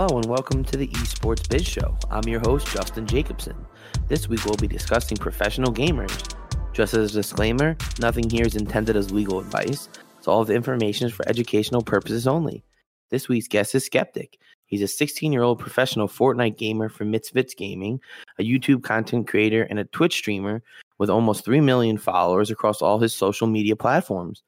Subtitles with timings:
[0.00, 1.98] Hello and welcome to the Esports Biz Show.
[2.08, 3.56] I'm your host, Justin Jacobson.
[4.06, 6.36] This week we'll be discussing professional gamers.
[6.72, 9.88] Just as a disclaimer, nothing here is intended as legal advice,
[10.20, 12.62] so all the information is for educational purposes only.
[13.10, 14.38] This week's guest is Sceptic.
[14.66, 17.98] He's a 16 year old professional Fortnite gamer from Misfits Gaming,
[18.38, 20.62] a YouTube content creator, and a Twitch streamer
[20.98, 24.44] with almost 3 million followers across all his social media platforms.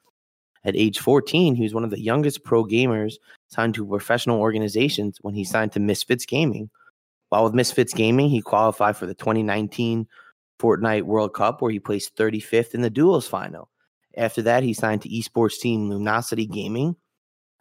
[0.65, 3.15] At age 14, he was one of the youngest pro gamers
[3.49, 6.71] signed to professional organizations when he signed to Misfits Gaming.
[7.31, 10.07] While with Misfits Gaming, he qualified for the 2019
[10.61, 13.71] Fortnite World Cup, where he placed 35th in the duels final.
[14.17, 16.97] After that, he signed to esports team Luminosity Gaming.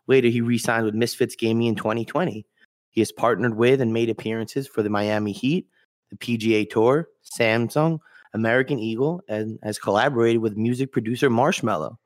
[0.08, 2.46] Later, he re signed with Misfits Gaming in 2020.
[2.90, 5.68] He has partnered with and made appearances for the Miami Heat,
[6.10, 8.00] the PGA Tour, Samsung,
[8.34, 11.98] American Eagle, and has collaborated with music producer Marshmello.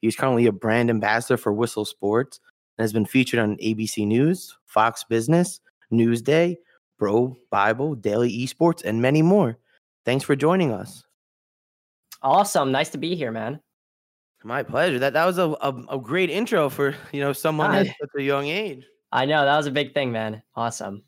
[0.00, 2.40] He's currently a brand ambassador for Whistle Sports
[2.78, 5.60] and has been featured on ABC News, Fox Business,
[5.92, 6.56] Newsday,
[6.98, 9.58] Bro Bible, Daily Esports, and many more.
[10.04, 11.04] Thanks for joining us.
[12.22, 12.72] Awesome.
[12.72, 13.60] Nice to be here, man.
[14.44, 14.98] My pleasure.
[14.98, 18.10] That that was a, a, a great intro for you know someone I- at such
[18.18, 18.84] a young age.
[19.12, 20.42] I know that was a big thing, man.
[20.56, 21.02] Awesome.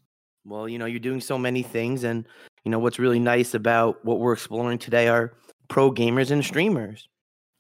[0.45, 2.25] Well, you know, you're doing so many things, and
[2.65, 5.35] you know what's really nice about what we're exploring today are
[5.69, 7.09] pro gamers and streamers.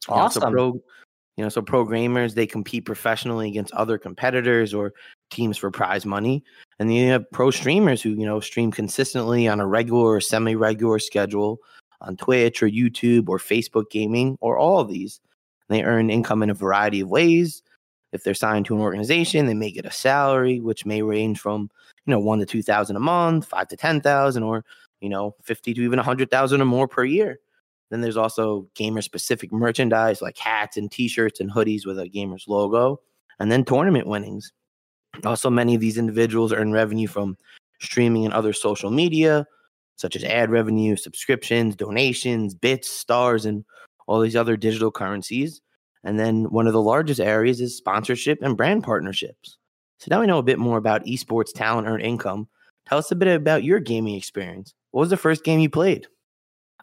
[0.09, 0.53] You know, so Awesome.
[0.53, 0.81] pro,
[1.39, 4.93] you know, so pro gamers they compete professionally against other competitors or
[5.31, 6.43] teams for prize money,
[6.81, 10.21] and then you have pro streamers who you know stream consistently on a regular or
[10.21, 11.61] semi-regular schedule
[12.01, 15.21] on Twitch or YouTube or Facebook gaming or all of these.
[15.69, 17.63] They earn income in a variety of ways.
[18.11, 21.71] If they're signed to an organization, they may get a salary, which may range from
[22.05, 24.65] you know one to two thousand a month, five to ten thousand, or
[25.01, 27.39] you know fifty to even a hundred thousand or more per year.
[27.91, 32.45] Then there's also gamer specific merchandise like hats and t-shirts and hoodies with a gamer's
[32.47, 33.01] logo,
[33.41, 34.53] and then tournament winnings.
[35.25, 37.37] Also, many of these individuals earn revenue from
[37.81, 39.47] streaming and other social media,
[39.97, 43.65] such as ad revenue, subscriptions, donations, bits, stars, and
[44.07, 45.61] all these other digital currencies.
[46.05, 49.59] And then one of the largest areas is sponsorship and brand partnerships.
[49.99, 52.49] So now we know a bit more about esports talent earned income.
[52.87, 54.75] Tell us a bit about your gaming experience.
[54.93, 56.07] What was the first game you played?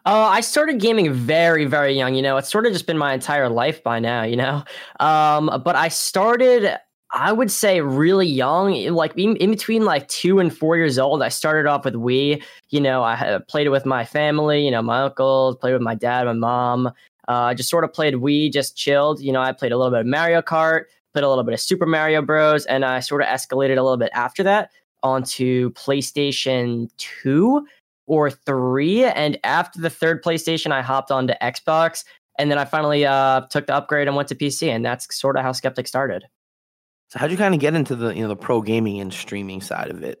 [0.08, 2.14] Oh, I started gaming very, very young.
[2.14, 4.22] You know, it's sort of just been my entire life by now.
[4.22, 4.62] You know,
[5.00, 6.78] um, but I started.
[7.12, 11.22] I would say really young, like in, in between like two and four years old.
[11.22, 12.42] I started off with Wii.
[12.70, 14.64] You know, I played it with my family.
[14.64, 16.88] You know, my uncles played with my dad, my mom.
[17.28, 19.20] Uh, I just sort of played Wii, just chilled.
[19.20, 21.60] You know, I played a little bit of Mario Kart, played a little bit of
[21.60, 24.70] Super Mario Bros, and I sort of escalated a little bit after that
[25.02, 27.66] onto PlayStation 2
[28.06, 29.04] or 3.
[29.04, 32.04] And after the third PlayStation, I hopped onto Xbox.
[32.38, 34.68] And then I finally uh, took the upgrade and went to PC.
[34.68, 36.24] And that's sort of how Sceptic started.
[37.08, 39.60] So how'd you kind of get into the you know the pro gaming and streaming
[39.60, 40.20] side of it?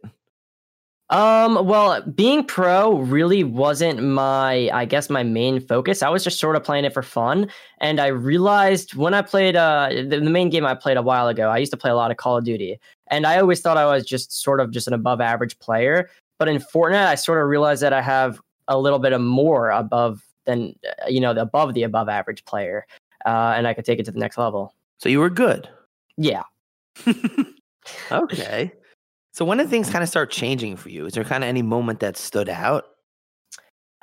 [1.08, 6.02] Um, well, being pro really wasn't my, I guess, my main focus.
[6.02, 7.48] I was just sort of playing it for fun.
[7.78, 11.28] And I realized when I played, uh, the, the main game I played a while
[11.28, 12.80] ago, I used to play a lot of Call of Duty.
[13.08, 16.10] And I always thought I was just sort of just an above average player.
[16.38, 19.70] But in Fortnite, I sort of realized that I have a little bit of more
[19.70, 22.86] above than, uh, you know, the above the above average player.
[23.24, 24.74] Uh, and I could take it to the next level.
[24.98, 25.68] So you were good.
[26.16, 26.44] Yeah.
[28.12, 28.72] okay.
[29.32, 31.06] So when did things kind of start changing for you?
[31.06, 32.86] Is there kind of any moment that stood out?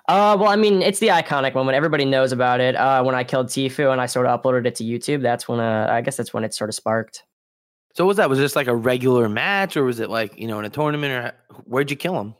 [0.09, 1.75] Uh, well, I mean, it's the iconic moment.
[1.75, 2.75] Everybody knows about it.
[2.75, 5.59] Uh, when I killed Tfue and I sort of uploaded it to YouTube, that's when,
[5.61, 7.23] uh, I guess that's when it sort of sparked.
[7.95, 8.29] So was that?
[8.29, 11.13] Was this like a regular match, or was it like you know in a tournament,
[11.13, 12.35] or where'd you kill him?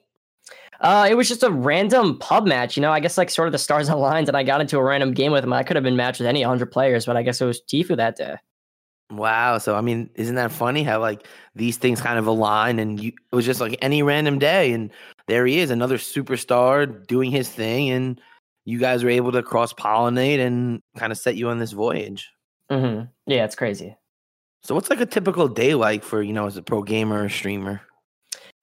[0.79, 2.75] Uh, it was just a random pub match.
[2.75, 4.83] You know, I guess like sort of the stars aligned, and I got into a
[4.83, 5.53] random game with him.
[5.53, 7.95] I could have been matched with any hundred players, but I guess it was Tfue
[7.97, 8.35] that day.
[9.11, 9.59] Wow.
[9.59, 13.11] So I mean, isn't that funny how like these things kind of align and you
[13.31, 14.89] it was just like any random day and
[15.27, 18.19] there he is, another superstar doing his thing and
[18.65, 22.31] you guys were able to cross pollinate and kind of set you on this voyage.
[22.71, 23.05] Mm-hmm.
[23.27, 23.95] Yeah, it's crazy.
[24.63, 27.29] So what's like a typical day like for, you know, as a pro gamer or
[27.29, 27.81] streamer?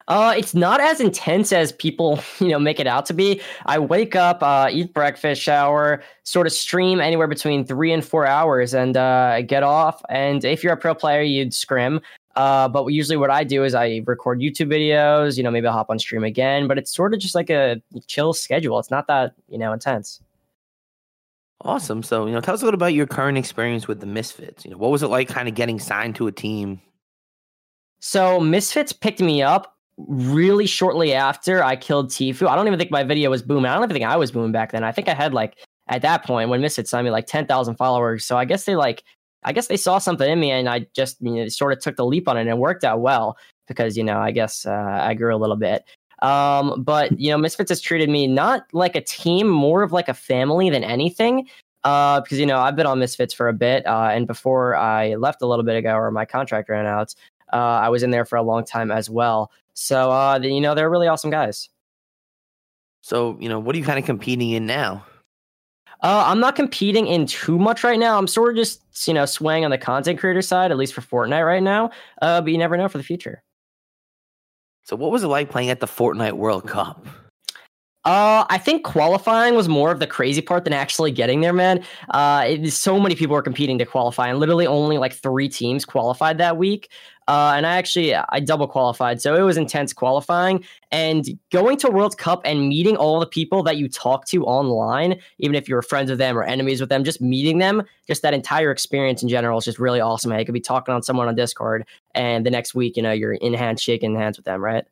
[0.07, 3.39] Uh, it's not as intense as people, you know, make it out to be.
[3.67, 8.25] I wake up, uh, eat breakfast, shower, sort of stream anywhere between three and four
[8.25, 10.01] hours, and uh, get off.
[10.09, 12.01] And if you're a pro player, you'd scrim.
[12.35, 15.37] Uh, but usually, what I do is I record YouTube videos.
[15.37, 16.67] You know, maybe I'll hop on stream again.
[16.67, 18.79] But it's sort of just like a chill schedule.
[18.79, 20.19] It's not that you know intense.
[21.63, 22.01] Awesome.
[22.01, 24.65] So, you know, tell us a little about your current experience with the Misfits.
[24.65, 26.81] You know, what was it like kind of getting signed to a team?
[27.99, 29.75] So, Misfits picked me up
[30.07, 32.47] really shortly after I killed Tfue.
[32.47, 33.69] I don't even think my video was booming.
[33.69, 34.83] I don't even think I was booming back then.
[34.83, 38.25] I think I had like at that point when Misfits signed me like 10,000 followers.
[38.25, 39.03] So I guess they like,
[39.43, 41.95] I guess they saw something in me and I just you know, sort of took
[41.95, 43.37] the leap on it and it worked out well
[43.67, 45.83] because, you know, I guess uh, I grew a little bit.
[46.21, 50.07] Um, but, you know, Misfits has treated me not like a team, more of like
[50.07, 51.47] a family than anything.
[51.83, 53.85] Uh, because, you know, I've been on Misfits for a bit.
[53.87, 57.15] Uh, and before I left a little bit ago or my contract ran out,
[57.51, 59.51] uh, I was in there for a long time as well.
[59.73, 61.69] So, uh, you know, they're really awesome guys.
[63.01, 65.03] So, you know, what are you kind of competing in now?
[66.03, 68.17] Uh, I'm not competing in too much right now.
[68.17, 71.01] I'm sort of just, you know, swaying on the content creator side, at least for
[71.01, 71.91] Fortnite right now.
[72.21, 73.43] Uh, but you never know for the future.
[74.83, 77.05] So, what was it like playing at the Fortnite World Cup?
[78.03, 81.83] Uh, I think qualifying was more of the crazy part than actually getting there, man.
[82.09, 85.85] Uh, it, so many people were competing to qualify, and literally only like three teams
[85.85, 86.89] qualified that week.
[87.27, 90.65] Uh, and I actually I double qualified, so it was intense qualifying.
[90.91, 95.19] And going to World Cup and meeting all the people that you talk to online,
[95.37, 98.33] even if you're friends with them or enemies with them, just meeting them, just that
[98.33, 100.31] entire experience in general is just really awesome.
[100.31, 103.33] I could be talking on someone on Discord, and the next week, you know, you're
[103.33, 104.85] in hand shaking hands with them, right?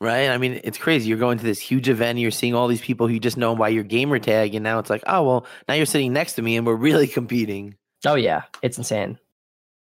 [0.00, 0.30] Right.
[0.30, 1.08] I mean, it's crazy.
[1.08, 3.54] You're going to this huge event, you're seeing all these people who you just know
[3.54, 6.42] by your gamer tag, and now it's like, oh well, now you're sitting next to
[6.42, 7.76] me and we're really competing.
[8.06, 9.18] Oh yeah, it's insane.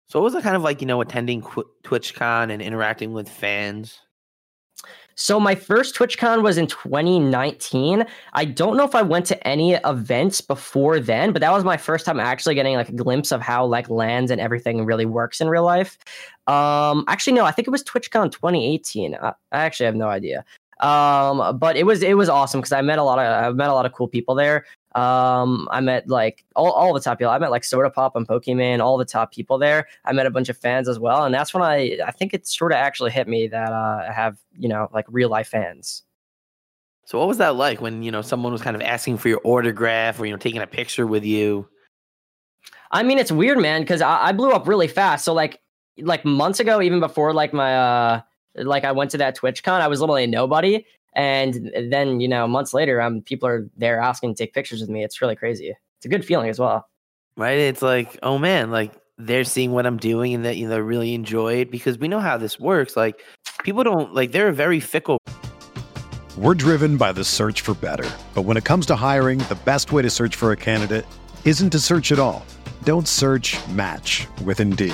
[0.07, 3.27] So, what was it kind of like, you know, attending Qu- TwitchCon and interacting with
[3.27, 3.99] fans?
[5.19, 8.05] So my first TwitchCon was in 2019.
[8.33, 11.75] I don't know if I went to any events before then, but that was my
[11.75, 15.41] first time actually getting like a glimpse of how like LANs and everything really works
[15.41, 15.97] in real life.
[16.45, 19.15] Um, actually, no, I think it was TwitchCon 2018.
[19.15, 20.45] I, I actually have no idea.
[20.81, 23.69] Um, but it was it was awesome because I met a lot of I met
[23.69, 24.65] a lot of cool people there.
[24.97, 27.31] Um, I met like all, all the top people.
[27.31, 29.87] I met like Soda Pop and Pokimane, all the top people there.
[30.05, 32.47] I met a bunch of fans as well, and that's when I I think it
[32.47, 36.01] sort of actually hit me that uh, I have you know like real life fans.
[37.05, 39.41] So what was that like when you know someone was kind of asking for your
[39.43, 41.69] autograph or you know taking a picture with you?
[42.91, 45.25] I mean, it's weird, man, because I, I blew up really fast.
[45.25, 45.59] So like
[45.99, 48.21] like months ago, even before like my uh
[48.55, 50.83] like I went to that TwitchCon, I was literally a nobody.
[51.17, 54.89] And then, you know, months later, um, people are there asking to take pictures with
[54.89, 55.03] me.
[55.03, 55.75] It's really crazy.
[55.97, 56.87] It's a good feeling as well.
[57.35, 57.57] Right.
[57.57, 61.15] It's like, oh man, like they're seeing what I'm doing and that, you know, really
[61.15, 62.95] enjoy it because we know how this works.
[62.95, 63.19] Like
[63.63, 65.17] people don't like, they're very fickle.
[66.37, 68.07] We're driven by the search for better.
[68.35, 71.07] But when it comes to hiring, the best way to search for a candidate
[71.45, 72.45] isn't to search at all.
[72.83, 74.93] Don't search match with Indeed.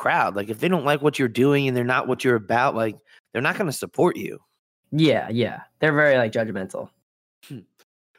[0.00, 2.74] Crowd, like if they don't like what you're doing and they're not what you're about,
[2.74, 2.96] like
[3.32, 4.38] they're not going to support you.
[4.92, 5.60] Yeah, yeah.
[5.78, 6.88] They're very like judgmental.
[7.46, 7.58] Hmm.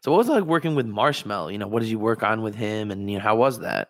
[0.01, 1.51] So what was it like working with Marshmello?
[1.51, 3.89] You know, what did you work on with him and you know how was that?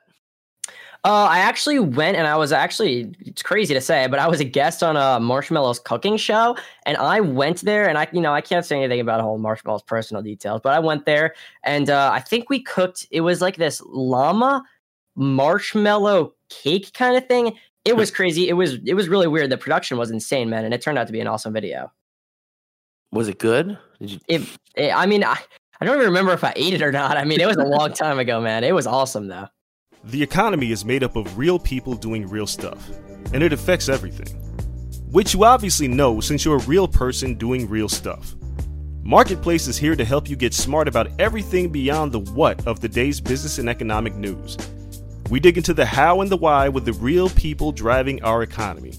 [1.04, 4.40] Uh, I actually went and I was actually it's crazy to say, but I was
[4.40, 6.56] a guest on a Marshmello's cooking show,
[6.86, 9.84] and I went there and I you know I can't say anything about whole Marshmello's
[9.84, 11.34] personal details, but I went there
[11.64, 13.06] and uh, I think we cooked.
[13.12, 14.64] It was like this llama
[15.16, 17.58] marshmallow cake kind of thing.
[17.84, 18.48] It was crazy.
[18.48, 19.50] It was it was really weird.
[19.50, 21.92] The production was insane, man, and it turned out to be an awesome video.
[23.12, 23.78] Was it good?
[24.00, 24.20] Did you?
[24.28, 24.42] It,
[24.76, 25.38] it I mean, I,
[25.80, 27.18] I don't even remember if I ate it or not.
[27.18, 28.64] I mean, it was a long time ago, man.
[28.64, 29.48] It was awesome though.
[30.04, 32.90] The economy is made up of real people doing real stuff,
[33.34, 34.38] and it affects everything.
[35.12, 38.36] Which you obviously know since you're a real person doing real stuff.
[39.04, 42.88] Marketplace is here to help you get smart about everything beyond the what of the
[42.88, 44.56] day's business and economic news.
[45.32, 48.96] We dig into the how and the why with the real people driving our economy.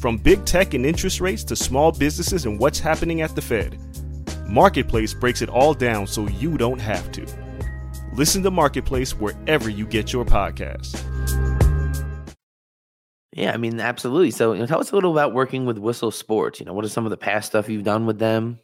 [0.00, 3.76] From big tech and interest rates to small businesses and what's happening at the Fed.
[4.48, 7.26] Marketplace breaks it all down so you don't have to.
[8.12, 11.02] Listen to Marketplace wherever you get your podcasts.
[13.32, 14.30] Yeah, I mean, absolutely.
[14.30, 16.60] So, you know, tell us a little about working with Whistle Sports.
[16.60, 18.60] You know, what are some of the past stuff you've done with them?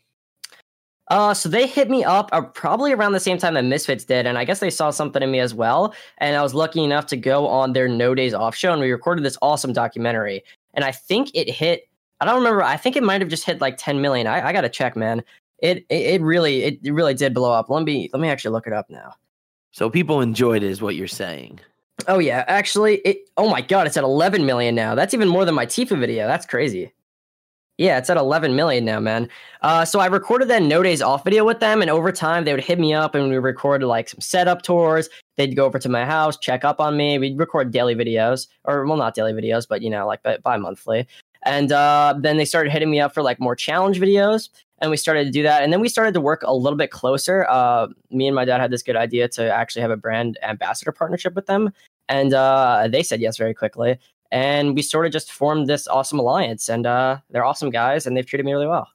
[1.13, 4.27] Uh, so they hit me up uh, probably around the same time that Misfits did,
[4.27, 5.95] and I guess they saw something in me as well.
[6.17, 8.91] And I was lucky enough to go on their No Days Off show, and we
[8.91, 10.43] recorded this awesome documentary.
[10.73, 11.87] And I think it hit.
[12.23, 12.63] I don't remember.
[12.63, 14.27] I think it might have just hit like 10 million.
[14.27, 15.23] I, I got to check, man.
[15.59, 17.69] It, it it really it really did blow up.
[17.69, 19.13] Let me let me actually look it up now.
[19.71, 21.61] So people enjoyed it, is what you're saying.
[22.09, 23.29] Oh yeah, actually, it.
[23.37, 24.95] Oh my god, it's at 11 million now.
[24.95, 26.27] That's even more than my Tfue video.
[26.27, 26.91] That's crazy.
[27.79, 29.29] Yeah, it's at 11 million now, man.
[29.63, 32.53] Uh, so I recorded that No Days Off video with them, and over time they
[32.53, 35.09] would hit me up, and we recorded like some setup tours.
[35.37, 37.19] They'd go over to my house, check up on me.
[37.19, 41.09] We'd record daily videos, or well, not daily videos, but you know, like bi monthly.
[41.45, 44.49] And uh, then they started hitting me up for like more challenge videos
[44.83, 46.91] and we started to do that and then we started to work a little bit
[46.91, 50.39] closer uh, me and my dad had this good idea to actually have a brand
[50.43, 51.73] ambassador partnership with them
[52.09, 53.99] and uh, they said yes very quickly
[54.33, 58.17] and we sort of just formed this awesome alliance and uh, they're awesome guys and
[58.17, 58.89] they've treated me really well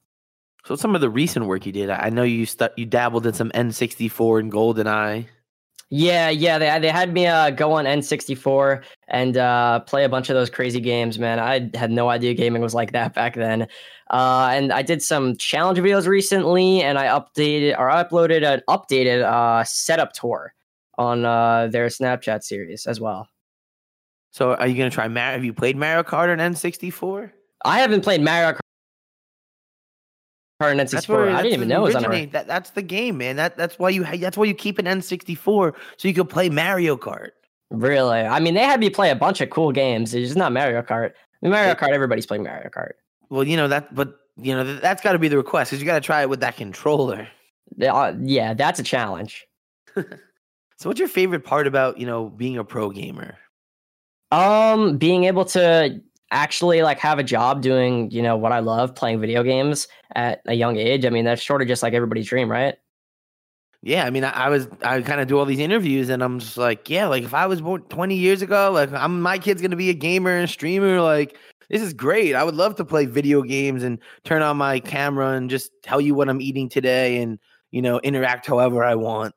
[0.66, 3.32] so some of the recent work you did i know you stu- you dabbled in
[3.32, 5.26] some n64 and GoldenEye
[5.90, 10.28] yeah, yeah, they they had me uh, go on N64 and uh, play a bunch
[10.28, 11.38] of those crazy games, man.
[11.38, 13.68] I had no idea gaming was like that back then.
[14.10, 18.60] Uh, and I did some challenge videos recently, and I updated or I uploaded an
[18.68, 20.54] updated uh, setup tour
[20.98, 23.28] on uh, their Snapchat series as well.
[24.30, 25.32] So, are you gonna try Mario?
[25.32, 27.32] Have you played Mario Kart on N64?
[27.64, 28.56] I haven't played Mario
[30.60, 31.34] Kart on N64.
[31.34, 32.26] I didn't even know it was on a...
[32.26, 33.36] that, That's the game, man.
[33.36, 36.96] That that's why you that's why you keep an N64 so you can play Mario
[36.96, 37.30] Kart.
[37.70, 38.20] Really?
[38.20, 40.14] I mean, they had me play a bunch of cool games.
[40.14, 41.10] It's just not Mario Kart.
[41.10, 42.92] I mean, Mario Kart, everybody's playing Mario Kart.
[43.30, 45.80] Well, you know that, but you know that, has got to be the request because
[45.80, 47.28] you got to try it with that controller.
[47.82, 49.46] Uh, yeah, that's a challenge.
[49.94, 50.04] so,
[50.84, 53.36] what's your favorite part about you know being a pro gamer?
[54.30, 58.94] Um, being able to actually like have a job doing you know what I love,
[58.94, 61.04] playing video games at a young age.
[61.04, 62.76] I mean, that's sort of just like everybody's dream, right?
[63.82, 66.40] Yeah, I mean, I, I was I kind of do all these interviews, and I'm
[66.40, 69.62] just like, yeah, like if I was born 20 years ago, like I'm my kid's
[69.62, 71.38] gonna be a gamer and streamer, like
[71.70, 72.34] this is great.
[72.34, 76.00] I would love to play video games and turn on my camera and just tell
[76.00, 77.38] you what I'm eating today and,
[77.70, 79.34] you know, interact however I want.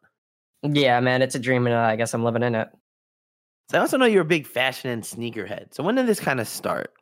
[0.63, 2.69] Yeah, man, it's a dream and uh, I guess I'm living in it.
[3.69, 5.73] So I also know you're a big fashion and sneakerhead.
[5.73, 6.93] So when did this kind of start?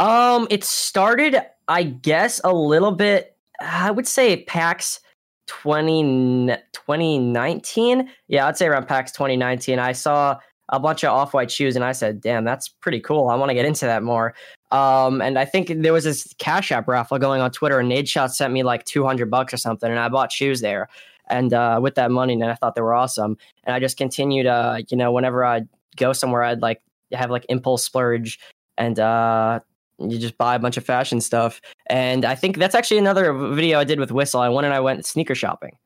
[0.00, 1.36] Um, it started,
[1.68, 5.00] I guess, a little bit, I would say PAX
[5.46, 8.10] 20, 2019.
[8.28, 9.78] Yeah, I'd say around PAX 2019.
[9.78, 10.38] I saw
[10.70, 13.28] a bunch of off-white shoes and I said, "Damn, that's pretty cool.
[13.28, 14.34] I want to get into that more."
[14.72, 18.30] Um, and I think there was this Cash App raffle going on Twitter, and Nadeshot
[18.30, 20.88] sent me like 200 bucks or something, and I bought shoes there.
[21.28, 23.36] And uh, with that money, and I thought they were awesome.
[23.64, 27.46] And I just continued, uh, you know, whenever I'd go somewhere, I'd like have like
[27.48, 28.38] impulse splurge,
[28.78, 29.60] and uh,
[29.98, 31.60] you just buy a bunch of fashion stuff.
[31.88, 34.40] And I think that's actually another video I did with Whistle.
[34.40, 35.76] I went and I went sneaker shopping.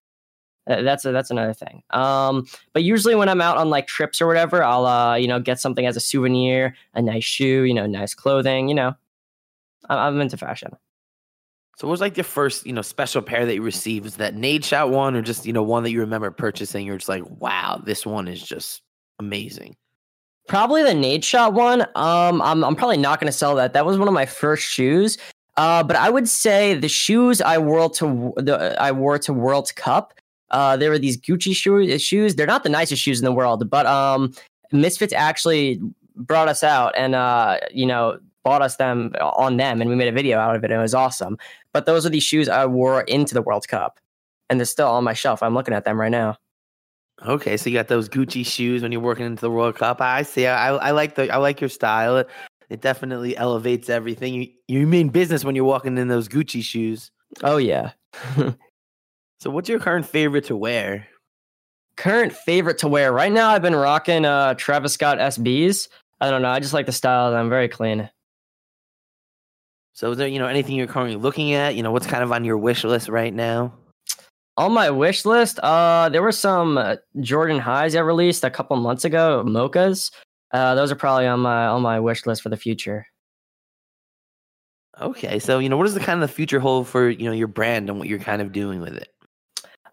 [0.67, 1.83] That's a, that's another thing.
[1.91, 5.41] Um, but usually when I'm out on like trips or whatever, I'll uh, you know
[5.41, 8.69] get something as a souvenir, a nice shoe, you know, nice clothing.
[8.69, 8.95] You know,
[9.89, 10.77] I'm into fashion.
[11.81, 14.05] So what was like your first, you know, special pair that you received?
[14.05, 16.85] Was that Nadeshot one or just, you know, one that you remember purchasing?
[16.85, 18.83] You're just like, wow, this one is just
[19.19, 19.77] amazing.
[20.47, 21.87] Probably the Nadeshot one.
[21.95, 23.73] Um, I'm I'm probably not going to sell that.
[23.73, 25.17] That was one of my first shoes.
[25.57, 29.75] Uh, but I would say the shoes I wore to the I wore to World
[29.75, 30.13] Cup.
[30.51, 32.35] Uh, there were these Gucci shoe, shoes.
[32.35, 34.35] They're not the nicest shoes in the world, but um,
[34.71, 35.81] Misfits actually
[36.15, 40.09] brought us out and uh, you know, bought us them on them, and we made
[40.09, 40.71] a video out of it.
[40.71, 41.39] And it was awesome.
[41.73, 44.01] But those are the shoes I wore into the World Cup,
[44.49, 45.43] and they're still on my shelf.
[45.43, 46.37] I'm looking at them right now.
[47.27, 50.01] Okay, so you got those Gucci shoes when you're working into the World Cup.
[50.01, 50.47] I see.
[50.47, 52.17] I, I like the I like your style.
[52.17, 52.29] It,
[52.71, 54.35] it definitely elevates everything.
[54.35, 57.11] You you mean business when you're walking in those Gucci shoes.
[57.43, 57.93] Oh yeah.
[59.39, 61.07] so what's your current favorite to wear?
[61.97, 63.51] Current favorite to wear right now.
[63.51, 65.89] I've been rocking uh Travis Scott SBs.
[66.23, 66.51] I don't know.
[66.51, 68.09] I just like the style I'm Very clean.
[70.01, 71.75] So is there, you know, anything you're currently looking at?
[71.75, 73.75] You know, what's kind of on your wish list right now?
[74.57, 78.75] On my wish list, uh, there were some uh, Jordan highs I released a couple
[78.79, 80.11] months ago, mochas.
[80.53, 83.05] Uh, those are probably on my on my wish list for the future.
[84.99, 87.33] Okay, so you know, what does the kind of the future hold for you know
[87.33, 89.10] your brand and what you're kind of doing with it?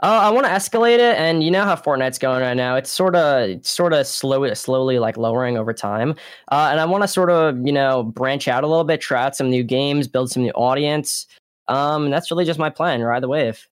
[0.04, 2.76] Uh, I want to escalate it, and you know how Fortnite's going right now.
[2.76, 6.12] It's sort of, sort of slow, slowly like lowering over time.
[6.52, 9.24] Uh, and I want to sort of, you know, branch out a little bit, try
[9.24, 11.26] out some new games, build some new audience.
[11.68, 13.02] Um, and that's really just my plan.
[13.02, 13.68] Ride the wave.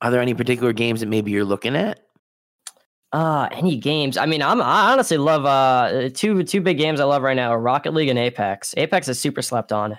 [0.00, 2.00] Are there any particular games that maybe you're looking at?
[3.12, 4.16] Uh, any games?
[4.16, 7.54] I mean, I'm I honestly love uh two two big games I love right now:
[7.54, 8.74] Rocket League and Apex.
[8.76, 9.98] Apex is super slept on.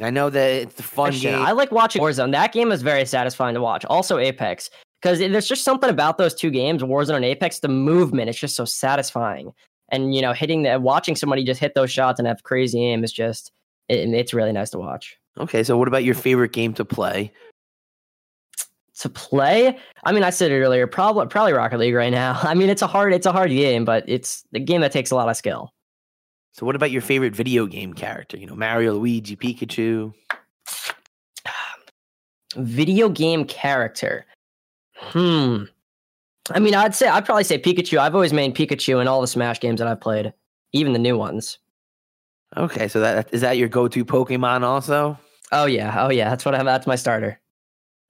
[0.00, 1.42] I know that it's a fun Actually, game.
[1.42, 2.32] I like watching Warzone.
[2.32, 3.84] That game is very satisfying to watch.
[3.86, 4.70] Also, Apex,
[5.02, 7.58] because there's just something about those two games, Warzone and Apex.
[7.60, 9.52] The movement, it's just so satisfying.
[9.90, 13.02] And you know, hitting the watching somebody just hit those shots and have crazy aim
[13.02, 13.52] is just
[13.88, 15.16] it, it's really nice to watch.
[15.38, 17.32] Okay, so what about your favorite game to play?
[19.00, 20.88] To play, I mean, I said it earlier.
[20.88, 22.38] Probably, probably Rocket League right now.
[22.42, 25.10] I mean, it's a hard, it's a hard game, but it's the game that takes
[25.10, 25.72] a lot of skill.
[26.52, 28.36] So, what about your favorite video game character?
[28.36, 30.12] You know, Mario, Luigi, Pikachu.
[32.56, 34.24] Video game character.
[34.96, 35.64] Hmm.
[36.50, 37.98] I mean, I'd say I'd probably say Pikachu.
[37.98, 40.32] I've always made Pikachu in all the Smash games that I've played,
[40.72, 41.58] even the new ones.
[42.56, 45.18] Okay, so that is that your go-to Pokemon also?
[45.52, 46.30] Oh yeah, oh yeah.
[46.30, 46.62] That's what I.
[46.62, 47.38] That's my starter.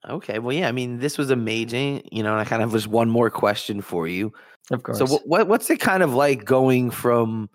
[0.07, 0.69] Okay, well, yeah.
[0.69, 2.07] I mean, this was amazing.
[2.11, 4.33] You know, and I kind of just one more question for you.
[4.71, 4.97] Of course.
[4.97, 7.49] So, what, what what's it kind of like going from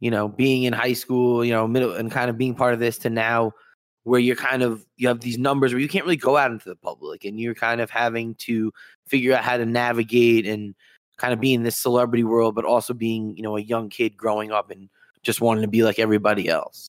[0.00, 2.80] you know, being in high school, you know, middle and kind of being part of
[2.80, 3.52] this to now
[4.04, 6.68] where you're kind of you have these numbers where you can't really go out into
[6.68, 8.72] the public and you're kind of having to
[9.06, 10.74] figure out how to navigate and
[11.18, 14.16] kind of be in this celebrity world, but also being, you know, a young kid
[14.16, 14.88] growing up and
[15.22, 16.88] just wanting to be like everybody else.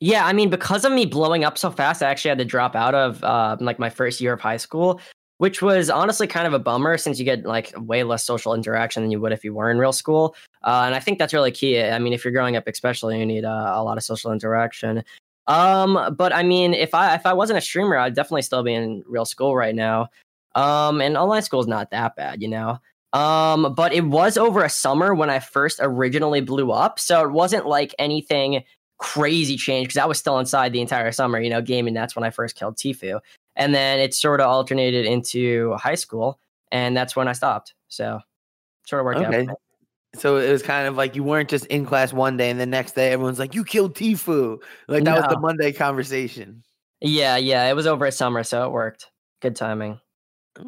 [0.00, 2.74] Yeah, I mean, because of me blowing up so fast, I actually had to drop
[2.74, 5.00] out of uh, like my first year of high school
[5.42, 9.02] which was honestly kind of a bummer since you get like way less social interaction
[9.02, 10.36] than you would if you were in real school.
[10.62, 11.82] Uh, and I think that's really key.
[11.82, 15.02] I mean, if you're growing up, especially, you need uh, a lot of social interaction.
[15.48, 18.72] Um, but I mean, if I if I wasn't a streamer, I'd definitely still be
[18.72, 20.10] in real school right now.
[20.54, 22.78] Um, and online school is not that bad, you know.
[23.12, 27.32] Um, but it was over a summer when I first originally blew up, so it
[27.32, 28.62] wasn't like anything
[28.98, 31.94] crazy change because I was still inside the entire summer, you know, gaming.
[31.94, 33.18] That's when I first killed Tfue
[33.56, 36.38] and then it sort of alternated into high school,
[36.70, 37.74] and that's when I stopped.
[37.88, 38.20] So
[38.86, 39.46] sort of worked okay.
[39.48, 39.56] out.
[40.14, 42.66] So it was kind of like you weren't just in class one day, and the
[42.66, 44.58] next day everyone's like, "You killed Tfue.
[44.88, 45.20] Like that no.
[45.20, 46.62] was the Monday conversation.
[47.00, 49.06] Yeah, yeah, it was over a summer, so it worked.
[49.40, 50.00] Good timing.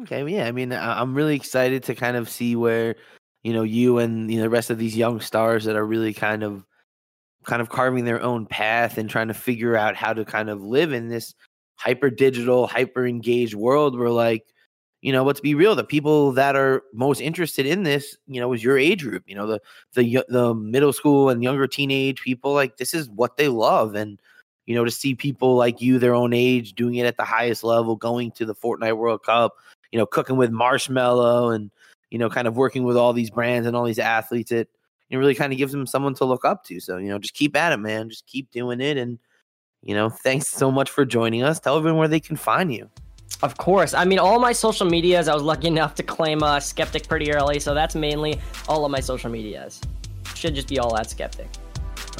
[0.01, 0.47] Okay, well, yeah.
[0.47, 2.95] I mean, I'm really excited to kind of see where
[3.43, 6.13] you know you and you know the rest of these young stars that are really
[6.13, 6.65] kind of
[7.43, 10.63] kind of carving their own path and trying to figure out how to kind of
[10.63, 11.35] live in this
[11.75, 14.45] hyper digital, hyper engaged world where like,
[15.01, 18.51] you know, let's be real, the people that are most interested in this, you know,
[18.53, 19.61] is your age group, you know, the
[19.93, 24.19] the the middle school and younger teenage people like this is what they love and
[24.65, 27.63] you know, to see people like you their own age doing it at the highest
[27.63, 29.53] level, going to the Fortnite World Cup,
[29.91, 31.69] you know, cooking with Marshmello and
[32.11, 34.69] you know, kind of working with all these brands and all these athletes, it
[35.09, 36.79] it really kind of gives them someone to look up to.
[36.79, 38.09] So, you know, just keep at it, man.
[38.09, 39.19] Just keep doing it and
[39.85, 41.59] you know, thanks so much for joining us.
[41.59, 42.89] Tell everyone where they can find you.
[43.43, 43.93] Of course.
[43.93, 47.31] I mean, all my social medias, I was lucky enough to claim uh, Sceptic pretty
[47.31, 47.59] early.
[47.59, 49.79] So that's mainly all of my social medias.
[50.35, 51.47] Should just be all at Sceptic.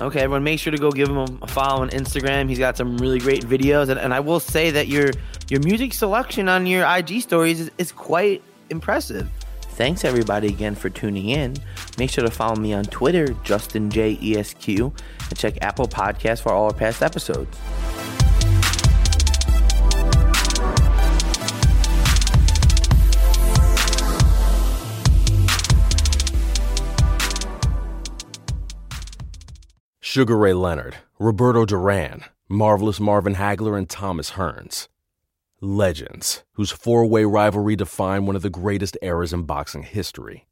[0.01, 2.49] Okay, everyone, make sure to go give him a follow on Instagram.
[2.49, 5.11] He's got some really great videos, and, and I will say that your
[5.47, 9.29] your music selection on your IG stories is, is quite impressive.
[9.75, 11.57] Thanks everybody again for tuning in.
[11.97, 14.79] Make sure to follow me on Twitter, JustinJESQ,
[15.29, 17.57] and check Apple Podcasts for all our past episodes.
[29.99, 34.87] Sugar Ray Leonard, Roberto Duran, Marvelous Marvin Hagler, and Thomas Hearns.
[35.65, 40.45] Legends, whose four way rivalry defined one of the greatest eras in boxing history.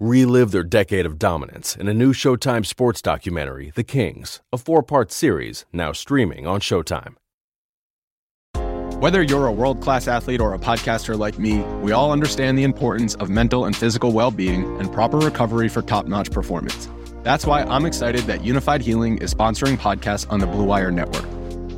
[0.00, 4.82] Relive their decade of dominance in a new Showtime sports documentary, The Kings, a four
[4.82, 7.16] part series now streaming on Showtime.
[8.98, 12.64] Whether you're a world class athlete or a podcaster like me, we all understand the
[12.64, 16.88] importance of mental and physical well being and proper recovery for top notch performance.
[17.22, 21.26] That's why I'm excited that Unifyd Healing is sponsoring podcasts on the Blue Wire Network.